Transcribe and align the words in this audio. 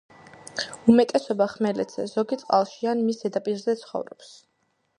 უმეტესობა 0.93 1.47
ხმელეთზე, 1.51 2.05
ზოგი 2.13 2.39
წყალში 2.45 2.89
ან 2.93 3.05
მის 3.11 3.21
ზედაპირზე 3.25 3.77
ცხოვრობს. 3.83 4.33